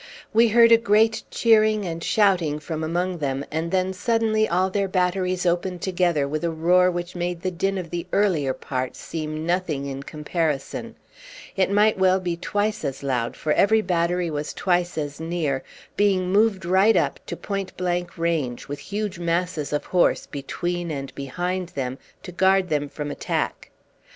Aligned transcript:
We 0.33 0.47
heard 0.47 0.71
a 0.71 0.77
great 0.77 1.21
cheering 1.29 1.85
and 1.85 2.03
shouting 2.03 2.57
from 2.57 2.83
among 2.83 3.19
them, 3.19 3.45
and 3.51 3.69
then 3.69 3.93
suddenly 3.93 4.49
all 4.49 4.71
their 4.71 4.87
batteries 4.87 5.45
opened 5.45 5.83
together 5.83 6.27
with 6.27 6.43
a 6.43 6.49
roar 6.49 6.89
which 6.89 7.15
made 7.15 7.41
the 7.43 7.51
din 7.51 7.77
of 7.77 7.91
the 7.91 8.07
earlier 8.11 8.51
part 8.51 8.95
seem 8.95 9.45
nothing 9.45 9.85
in 9.85 10.01
comparison. 10.01 10.95
It 11.55 11.69
might 11.69 11.99
well 11.99 12.19
be 12.19 12.35
twice 12.35 12.83
as 12.83 13.03
loud, 13.03 13.35
for 13.35 13.53
every 13.53 13.83
battery 13.83 14.31
was 14.31 14.55
twice 14.55 14.97
as 14.97 15.19
near, 15.19 15.61
being 15.95 16.31
moved 16.31 16.65
right 16.65 16.95
up 16.97 17.19
to 17.27 17.37
point 17.37 17.77
blank 17.77 18.17
range, 18.17 18.67
with 18.67 18.79
huge 18.79 19.19
masses 19.19 19.71
of 19.71 19.85
horse 19.85 20.25
between 20.25 20.89
and 20.89 21.13
behind 21.13 21.69
them 21.77 21.99
to 22.23 22.31
guard 22.31 22.69
them 22.69 22.89
from 22.89 23.11
attack. 23.11 23.69